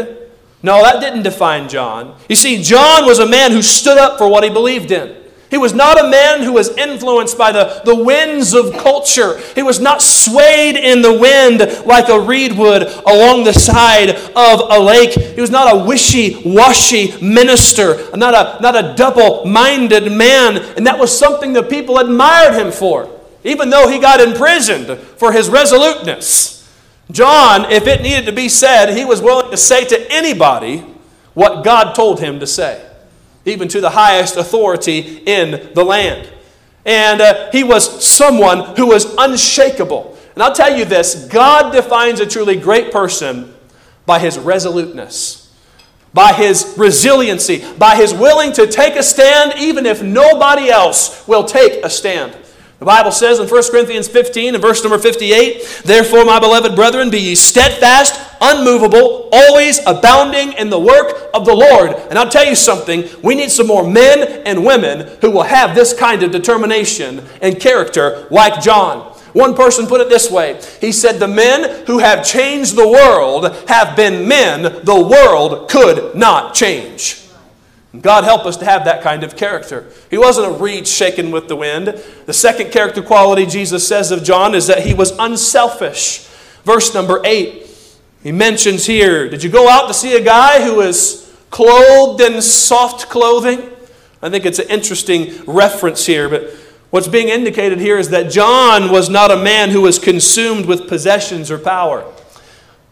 [0.62, 2.18] No, that didn't define John.
[2.28, 5.16] You see, John was a man who stood up for what he believed in.
[5.50, 9.38] He was not a man who was influenced by the, the winds of culture.
[9.56, 14.60] He was not swayed in the wind like a reed would along the side of
[14.70, 15.12] a lake.
[15.12, 20.58] He was not a wishy washy minister, not a, not a double minded man.
[20.76, 23.10] And that was something that people admired him for,
[23.42, 26.60] even though he got imprisoned for his resoluteness.
[27.10, 30.84] John, if it needed to be said, he was willing to say to anybody
[31.34, 32.86] what God told him to say,
[33.44, 36.28] even to the highest authority in the land.
[36.84, 40.16] And uh, he was someone who was unshakable.
[40.34, 43.54] And I'll tell you this God defines a truly great person
[44.06, 45.54] by his resoluteness,
[46.14, 51.44] by his resiliency, by his willing to take a stand even if nobody else will
[51.44, 52.36] take a stand.
[52.78, 57.10] The Bible says in 1 Corinthians 15 and verse number 58 Therefore, my beloved brethren,
[57.10, 61.92] be ye steadfast, unmovable, always abounding in the work of the Lord.
[62.08, 65.74] And I'll tell you something, we need some more men and women who will have
[65.74, 69.10] this kind of determination and character like John.
[69.32, 73.54] One person put it this way He said, The men who have changed the world
[73.68, 77.20] have been men the world could not change.
[77.98, 79.90] God help us to have that kind of character.
[80.10, 81.88] He wasn't a reed shaken with the wind.
[82.26, 86.28] The second character quality Jesus says of John is that he was unselfish.
[86.62, 87.66] Verse number 8,
[88.22, 92.40] he mentions here Did you go out to see a guy who is clothed in
[92.42, 93.70] soft clothing?
[94.22, 96.50] I think it's an interesting reference here, but
[96.90, 100.88] what's being indicated here is that John was not a man who was consumed with
[100.88, 102.04] possessions or power.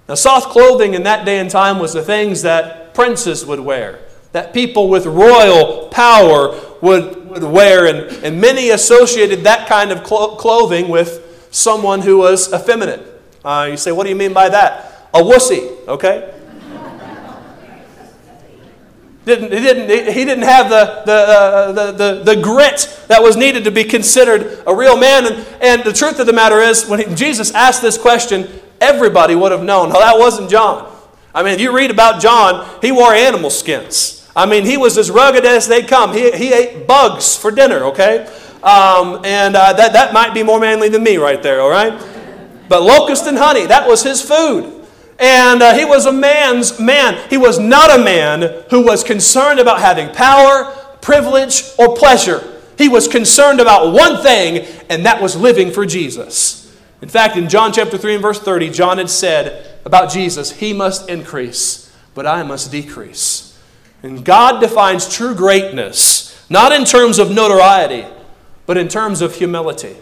[0.09, 4.01] Now, soft clothing in that day and time was the things that princes would wear
[4.33, 7.87] that people with royal power would, would wear.
[7.87, 13.05] And, and many associated that kind of clo- clothing with someone who was effeminate.
[13.45, 14.98] Uh, you say, what do you mean by that?
[15.15, 16.35] A wussy, okay?
[19.29, 23.37] didn't, he, didn't, he didn't have the, the, uh, the, the, the, grit that was
[23.37, 25.27] needed to be considered a real man.
[25.27, 28.49] And, and the truth of the matter is, when he, Jesus asked this question,
[28.81, 29.91] everybody would have known.
[29.91, 30.91] No, that wasn't John.
[31.35, 34.29] I mean, if you read about John, he wore animal skins.
[34.35, 36.15] I mean, he was as rugged as they come.
[36.15, 38.27] He, he ate bugs for dinner, okay?
[38.63, 41.93] Um, and uh, that, that might be more manly than me right there, all right?
[42.69, 44.78] But locust and honey, that was his food.
[45.19, 47.29] And uh, he was a man's man.
[47.29, 52.61] He was not a man who was concerned about having power, privilege, or pleasure.
[52.77, 56.77] He was concerned about one thing, and that was living for Jesus.
[57.03, 60.73] In fact, in John chapter 3 and verse 30, John had said about Jesus, He
[60.73, 63.59] must increase, but I must decrease.
[64.05, 68.07] And God defines true greatness, not in terms of notoriety,
[68.67, 69.97] but in terms of humility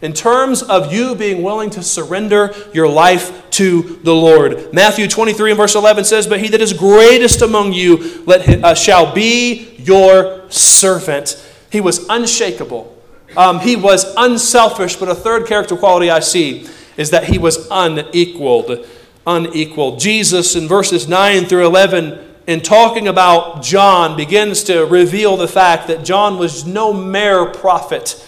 [0.00, 4.72] in terms of you being willing to surrender your life to the Lord.
[4.72, 8.64] Matthew 23 and verse 11 says, But he that is greatest among you let him,
[8.64, 11.44] uh, shall be your servant.
[11.70, 12.96] He was unshakable.
[13.36, 17.68] Um, he was unselfish, but a third character quality I see is that he was
[17.70, 18.86] unequaled.
[19.26, 20.00] Unequaled.
[20.00, 25.88] Jesus in verses 9 through 11 in talking about John begins to reveal the fact
[25.88, 28.24] that John was no mere prophet.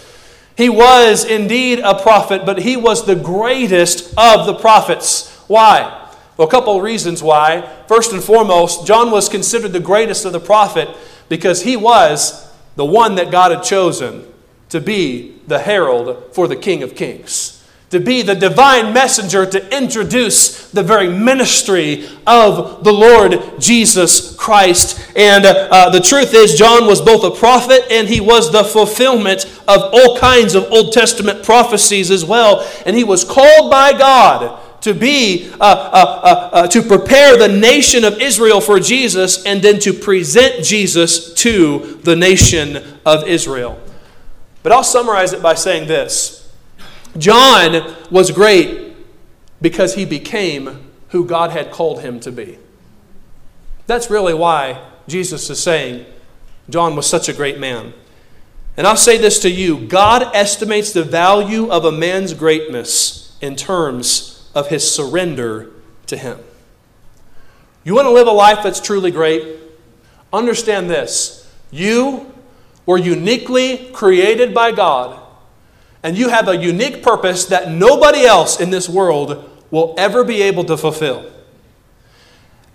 [0.61, 5.35] He was indeed a prophet, but he was the greatest of the prophets.
[5.47, 6.07] Why?
[6.37, 7.67] Well, a couple of reasons why.
[7.89, 10.91] First and foremost, John was considered the greatest of the prophet
[11.31, 12.47] because he was
[12.77, 14.31] the one that God had chosen
[14.69, 17.60] to be the herald for the King of Kings
[17.91, 25.13] to be the divine messenger to introduce the very ministry of the Lord Jesus Christ.
[25.17, 28.63] And uh, uh, the truth is, John was both a prophet and he was the
[28.63, 32.67] fulfillment of all kinds of Old Testament prophecies as well.
[32.87, 37.49] And he was called by God to be uh, uh, uh, uh to prepare the
[37.49, 43.79] nation of Israel for Jesus and then to present Jesus to the nation of Israel.
[44.63, 46.40] But I'll summarize it by saying this.
[47.19, 48.95] John was great
[49.61, 52.59] because he became who God had called him to be.
[53.87, 56.07] That's really why Jesus is saying
[56.69, 57.93] John was such a great man.
[58.77, 63.57] And I'll say this to you God estimates the value of a man's greatness in
[63.57, 65.71] terms of his surrender
[66.07, 66.39] to him.
[67.83, 69.59] You want to live a life that's truly great?
[70.33, 71.53] Understand this.
[71.71, 72.33] You
[72.87, 75.21] were uniquely created by God
[76.03, 80.43] and you have a unique purpose that nobody else in this world will ever be
[80.43, 81.31] able to fulfill.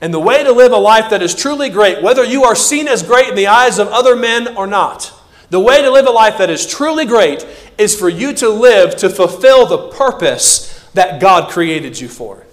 [0.01, 2.87] And the way to live a life that is truly great, whether you are seen
[2.87, 5.11] as great in the eyes of other men or not,
[5.49, 7.45] the way to live a life that is truly great
[7.77, 12.45] is for you to live to fulfill the purpose that God created you for.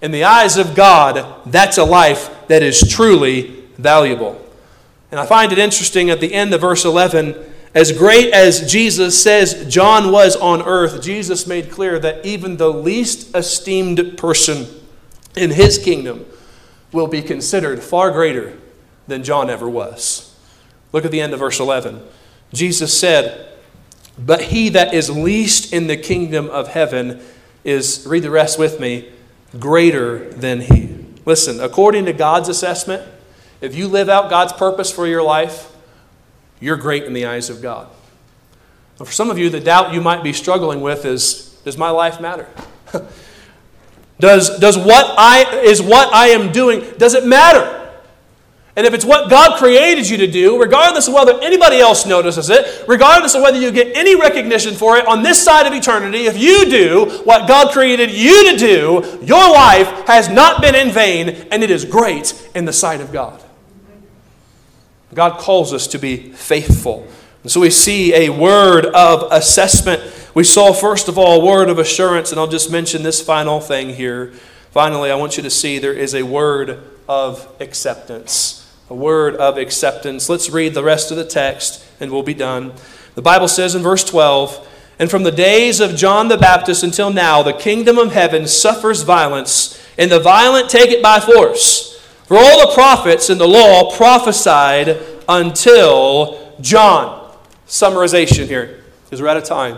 [0.00, 4.38] In the eyes of God, that's a life that is truly valuable.
[5.10, 9.22] And I find it interesting at the end of verse 11 as great as Jesus
[9.22, 14.66] says John was on earth, Jesus made clear that even the least esteemed person
[15.34, 16.26] in his kingdom
[16.92, 18.58] will be considered far greater
[19.06, 20.36] than John ever was.
[20.92, 22.02] Look at the end of verse 11.
[22.52, 23.48] Jesus said,
[24.18, 27.22] But he that is least in the kingdom of heaven
[27.64, 29.10] is, read the rest with me,
[29.58, 30.94] greater than he.
[31.24, 33.08] Listen, according to God's assessment,
[33.62, 35.71] if you live out God's purpose for your life,
[36.62, 37.88] you're great in the eyes of God.
[38.98, 41.90] Now, for some of you, the doubt you might be struggling with is Does my
[41.90, 42.48] life matter?
[44.20, 47.80] does, does what I is what I am doing, does it matter?
[48.74, 52.48] And if it's what God created you to do, regardless of whether anybody else notices
[52.48, 56.24] it, regardless of whether you get any recognition for it on this side of eternity,
[56.24, 60.90] if you do what God created you to do, your life has not been in
[60.90, 63.41] vain and it is great in the sight of God.
[65.14, 67.06] God calls us to be faithful.
[67.42, 70.02] And so we see a word of assessment.
[70.34, 73.60] We saw, first of all, a word of assurance, and I'll just mention this final
[73.60, 74.32] thing here.
[74.70, 78.58] Finally, I want you to see there is a word of acceptance.
[78.88, 80.28] A word of acceptance.
[80.28, 82.72] Let's read the rest of the text and we'll be done.
[83.14, 87.10] The Bible says in verse 12, And from the days of John the Baptist until
[87.10, 91.91] now, the kingdom of heaven suffers violence, and the violent take it by force.
[92.32, 97.30] For all the prophets in the law prophesied until John.
[97.66, 99.76] Summarization here, because we're out of time.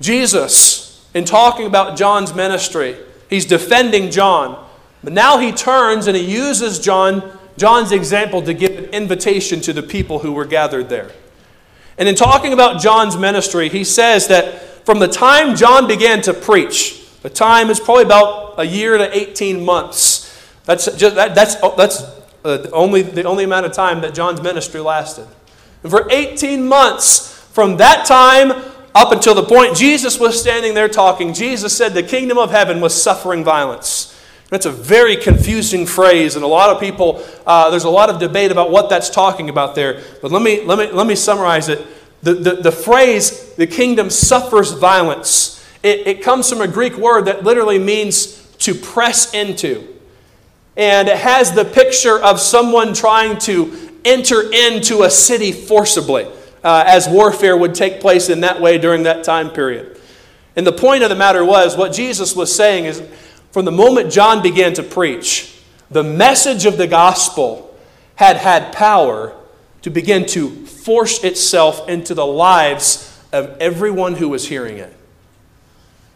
[0.00, 2.96] Jesus, in talking about John's ministry,
[3.28, 4.66] he's defending John.
[5.04, 9.74] But now he turns and he uses John, John's example to give an invitation to
[9.74, 11.10] the people who were gathered there.
[11.98, 16.32] And in talking about John's ministry, he says that from the time John began to
[16.32, 20.17] preach, the time is probably about a year to 18 months.
[20.68, 22.02] That's, just, that, that's, oh, that's
[22.44, 25.26] uh, only, the only amount of time that John's ministry lasted.
[25.82, 28.50] And for 18 months, from that time
[28.94, 32.82] up until the point Jesus was standing there talking, Jesus said the kingdom of heaven
[32.82, 34.14] was suffering violence.
[34.50, 38.18] That's a very confusing phrase, and a lot of people, uh, there's a lot of
[38.18, 40.02] debate about what that's talking about there.
[40.20, 41.82] But let me, let me, let me summarize it.
[42.22, 47.24] The, the, the phrase, the kingdom suffers violence, it, it comes from a Greek word
[47.24, 49.97] that literally means to press into
[50.78, 56.24] and it has the picture of someone trying to enter into a city forcibly,
[56.62, 60.00] uh, as warfare would take place in that way during that time period.
[60.54, 63.02] And the point of the matter was, what Jesus was saying is,
[63.50, 65.60] from the moment John began to preach,
[65.90, 67.76] the message of the gospel
[68.14, 69.34] had had power
[69.82, 74.94] to begin to force itself into the lives of everyone who was hearing it.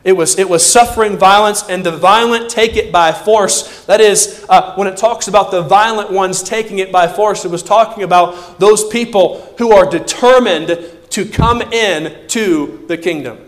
[0.04, 3.84] It was, it was suffering violence, and the violent take it by force.
[3.84, 7.50] That is, uh, when it talks about the violent ones taking it by force, it
[7.50, 13.38] was talking about those people who are determined to come in to the kingdom.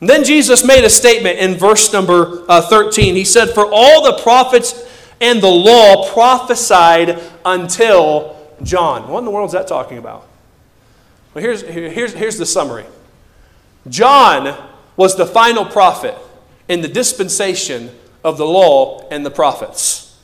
[0.00, 3.14] And then Jesus made a statement in verse number uh, 13.
[3.14, 4.84] He said, For all the prophets
[5.22, 9.08] and the law prophesied until John.
[9.08, 10.26] What in the world is that talking about?
[11.32, 12.84] Well, here's, here's, here's the summary
[13.88, 16.16] John was the final prophet
[16.68, 17.90] in the dispensation
[18.24, 20.16] of the law and the prophets.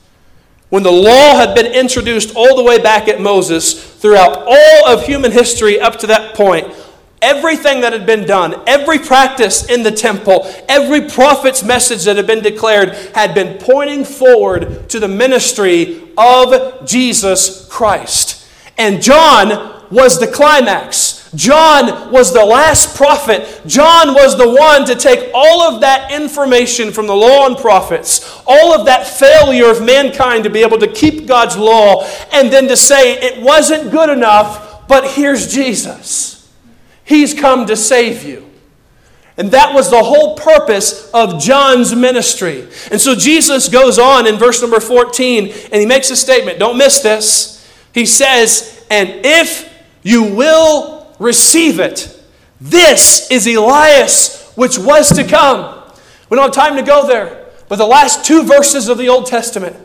[0.69, 5.05] When the law had been introduced all the way back at Moses, throughout all of
[5.05, 6.73] human history up to that point,
[7.21, 12.27] everything that had been done, every practice in the temple, every prophet's message that had
[12.27, 18.45] been declared had been pointing forward to the ministry of Jesus Christ.
[18.77, 21.02] And John was the climax.
[21.35, 23.61] John was the last prophet.
[23.65, 28.41] John was the one to take all of that information from the law and prophets,
[28.45, 32.67] all of that failure of mankind to be able to keep God's law, and then
[32.67, 36.51] to say it wasn't good enough, but here's Jesus.
[37.03, 38.49] He's come to save you.
[39.35, 42.67] And that was the whole purpose of John's ministry.
[42.91, 46.59] And so Jesus goes on in verse number 14 and he makes a statement.
[46.59, 47.67] Don't miss this.
[47.93, 49.73] He says, And if
[50.03, 52.21] you will receive it.
[52.61, 55.83] This is Elias, which was to come.
[56.29, 59.25] We don't have time to go there, but the last two verses of the Old
[59.25, 59.75] Testament,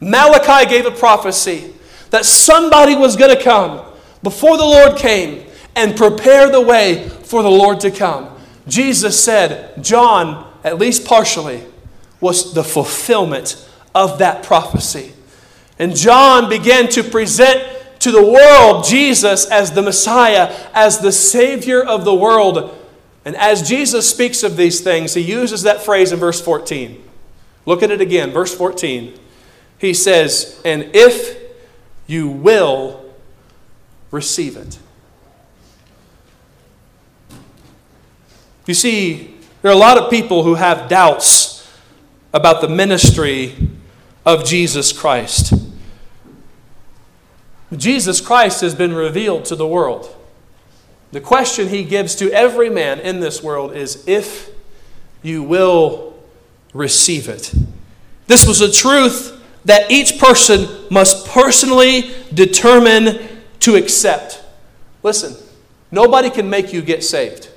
[0.00, 1.74] Malachi gave a prophecy
[2.10, 3.84] that somebody was going to come
[4.22, 8.36] before the Lord came and prepare the way for the Lord to come.
[8.66, 11.64] Jesus said, John, at least partially,
[12.20, 15.12] was the fulfillment of that prophecy.
[15.78, 21.82] And John began to present to the world Jesus as the Messiah, as the Savior
[21.82, 22.76] of the world.
[23.24, 27.02] And as Jesus speaks of these things, he uses that phrase in verse 14.
[27.66, 29.18] Look at it again, verse 14.
[29.78, 31.36] He says, And if
[32.06, 33.04] you will
[34.10, 34.78] receive it.
[38.66, 41.70] You see, there are a lot of people who have doubts
[42.32, 43.54] about the ministry
[44.26, 45.54] of Jesus Christ.
[47.76, 50.14] Jesus Christ has been revealed to the world.
[51.12, 54.50] The question he gives to every man in this world is if
[55.22, 56.14] you will
[56.72, 57.52] receive it.
[58.26, 63.28] This was a truth that each person must personally determine
[63.60, 64.42] to accept.
[65.02, 65.34] Listen,
[65.90, 67.50] nobody can make you get saved.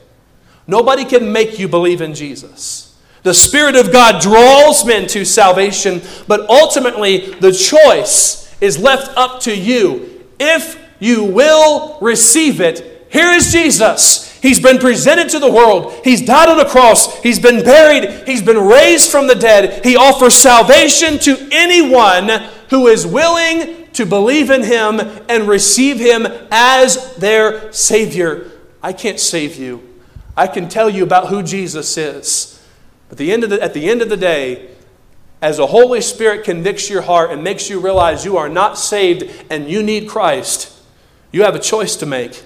[0.68, 2.98] Nobody can make you believe in Jesus.
[3.24, 9.42] The Spirit of God draws men to salvation, but ultimately the choice is left up
[9.42, 10.26] to you.
[10.40, 14.32] If you will receive it, here is Jesus.
[14.40, 15.94] He's been presented to the world.
[16.04, 17.20] He's died on a cross.
[17.22, 18.28] He's been buried.
[18.28, 19.84] He's been raised from the dead.
[19.86, 22.30] He offers salvation to anyone
[22.70, 28.50] who is willing to believe in Him and receive Him as their Savior.
[28.82, 29.88] I can't save you.
[30.36, 32.64] I can tell you about who Jesus is.
[33.10, 34.71] But the end of the, at the end of the day,
[35.42, 39.46] as the Holy Spirit convicts your heart and makes you realize you are not saved
[39.50, 40.78] and you need Christ,
[41.32, 42.44] you have a choice to make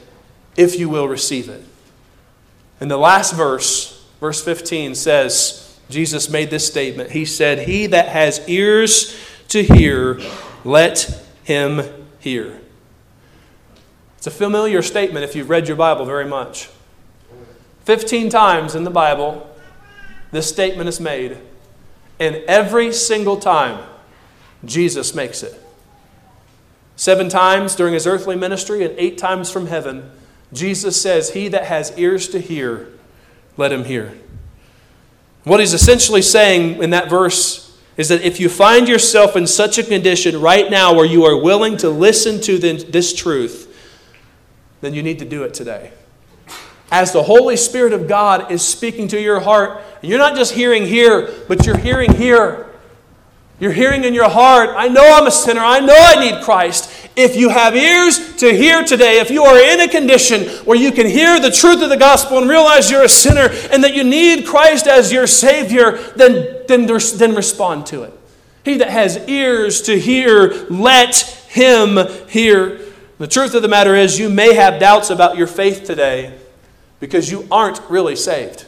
[0.56, 1.64] if you will receive it.
[2.80, 7.12] And the last verse, verse 15, says, Jesus made this statement.
[7.12, 9.18] He said, He that has ears
[9.50, 10.20] to hear,
[10.64, 11.84] let him
[12.20, 12.60] hear.
[14.18, 16.70] It's a familiar statement if you've read your Bible very much.
[17.84, 19.48] 15 times in the Bible,
[20.32, 21.38] this statement is made.
[22.20, 23.84] And every single time,
[24.64, 25.62] Jesus makes it.
[26.96, 30.12] Seven times during his earthly ministry and eight times from heaven,
[30.54, 32.88] Jesus says, He that has ears to hear,
[33.58, 34.14] let him hear.
[35.44, 39.78] What he's essentially saying in that verse is that if you find yourself in such
[39.78, 43.72] a condition right now where you are willing to listen to this truth,
[44.82, 45.92] then you need to do it today
[46.92, 49.82] as the Holy Spirit of God is speaking to your heart.
[50.02, 52.66] You're not just hearing here, but you're hearing here.
[53.58, 55.62] You're hearing in your heart, I know I'm a sinner.
[55.62, 56.92] I know I need Christ.
[57.16, 60.92] If you have ears to hear today, if you are in a condition where you
[60.92, 64.04] can hear the truth of the gospel and realize you're a sinner and that you
[64.04, 68.14] need Christ as your Savior, then, then, then respond to it.
[68.66, 71.16] He that has ears to hear, let
[71.48, 72.82] Him hear.
[73.20, 76.38] The truth of the matter is, you may have doubts about your faith today
[77.06, 78.66] because you aren't really saved.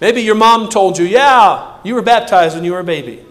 [0.00, 3.24] Maybe your mom told you, yeah, you were baptized when you were a baby.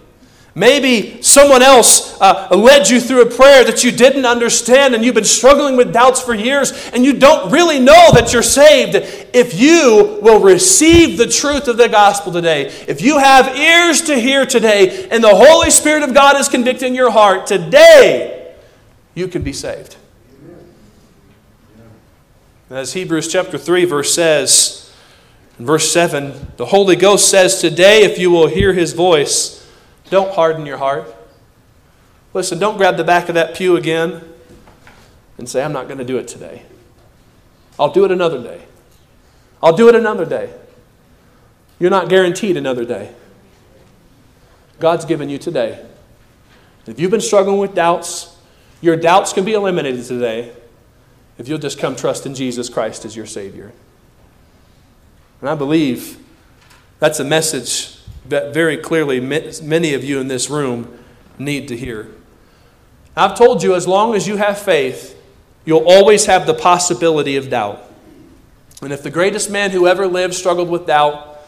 [0.56, 5.16] Maybe someone else uh, led you through a prayer that you didn't understand and you've
[5.16, 8.96] been struggling with doubts for years and you don't really know that you're saved.
[9.34, 14.20] If you will receive the truth of the gospel today, if you have ears to
[14.20, 18.54] hear today and the Holy Spirit of God is convicting your heart today,
[19.16, 19.96] you can be saved.
[22.70, 24.94] As Hebrews chapter 3 verse says,
[25.58, 29.68] verse 7, the Holy Ghost says, Today, if you will hear his voice,
[30.12, 31.16] don't harden your heart.
[32.32, 34.22] Listen, don't grab the back of that pew again
[35.40, 36.64] and say, I'm not going to do it today.
[37.80, 38.66] I'll do it another day.
[39.64, 40.54] I'll do it another day.
[41.80, 43.16] You're not guaranteed another day.
[44.80, 45.84] God's given you today.
[46.86, 48.38] If you've been struggling with doubts,
[48.80, 50.54] your doubts can be eliminated today
[51.40, 53.72] if you'll just come trust in Jesus Christ as your Savior.
[55.42, 56.20] And I believe
[57.00, 61.00] that's a message that very clearly many of you in this room
[61.40, 62.10] need to hear.
[63.16, 65.20] I've told you as long as you have faith,
[65.66, 67.82] you'll always have the possibility of doubt.
[68.82, 71.40] And if the greatest man who ever lived struggled with doubt,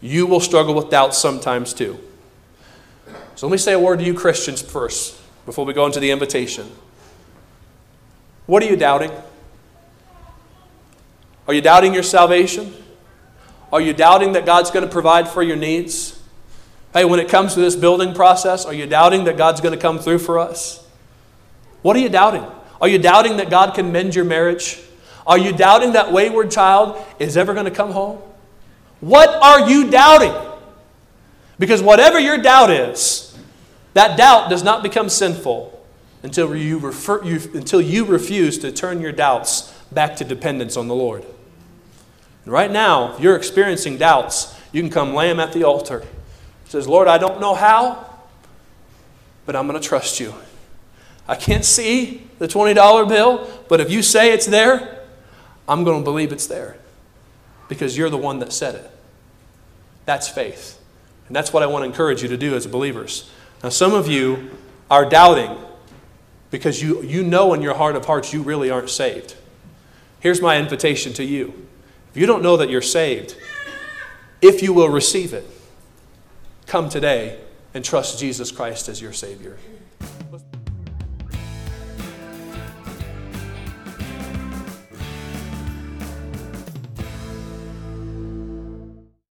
[0.00, 1.98] you will struggle with doubt sometimes too.
[3.34, 6.10] So let me say a word to you Christians first before we go into the
[6.10, 6.70] invitation.
[8.46, 9.10] What are you doubting?
[11.50, 12.72] Are you doubting your salvation?
[13.72, 16.16] Are you doubting that God's going to provide for your needs?
[16.92, 19.80] Hey, when it comes to this building process, are you doubting that God's going to
[19.80, 20.86] come through for us?
[21.82, 22.44] What are you doubting?
[22.80, 24.80] Are you doubting that God can mend your marriage?
[25.26, 28.20] Are you doubting that wayward child is ever going to come home?
[29.00, 30.34] What are you doubting?
[31.58, 33.36] Because whatever your doubt is,
[33.94, 35.84] that doubt does not become sinful
[36.22, 40.86] until you, refer, you, until you refuse to turn your doubts back to dependence on
[40.86, 41.26] the Lord.
[42.46, 46.04] Right now, if you're experiencing doubts, you can come lay them at the altar.
[46.66, 48.06] says, Lord, I don't know how,
[49.46, 50.34] but I'm going to trust you.
[51.28, 55.04] I can't see the $20 bill, but if you say it's there,
[55.68, 56.76] I'm going to believe it's there
[57.68, 58.90] because you're the one that said it.
[60.06, 60.80] That's faith.
[61.28, 63.30] And that's what I want to encourage you to do as believers.
[63.62, 64.50] Now, some of you
[64.90, 65.56] are doubting
[66.50, 69.36] because you, you know in your heart of hearts you really aren't saved.
[70.18, 71.68] Here's my invitation to you
[72.10, 73.36] if you don't know that you're saved,
[74.42, 75.44] if you will receive it,
[76.66, 77.38] come today
[77.74, 79.56] and trust Jesus Christ as your Savior.